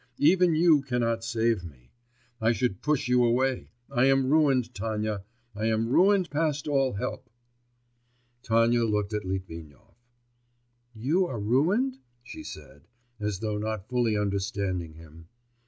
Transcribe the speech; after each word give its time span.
even 0.17 0.55
you 0.55 0.81
cannot 0.81 1.23
save 1.23 1.63
me. 1.63 1.91
I 2.41 2.53
should 2.53 2.81
push 2.81 3.07
you 3.07 3.23
away, 3.23 3.69
I 3.87 4.05
am 4.05 4.31
ruined, 4.31 4.73
Tanya, 4.73 5.23
I 5.53 5.65
am 5.67 5.89
ruined 5.89 6.31
past 6.31 6.67
all 6.67 6.93
help.' 6.93 7.29
Tatyana 8.41 8.85
looked 8.85 9.13
at 9.13 9.25
Litvinov. 9.25 9.93
'You 10.95 11.27
are 11.27 11.39
ruined?' 11.39 11.99
she 12.23 12.43
said, 12.43 12.87
as 13.19 13.41
though 13.41 13.59
not 13.59 13.87
fully 13.89 14.17
understanding 14.17 14.95
him. 14.95 15.27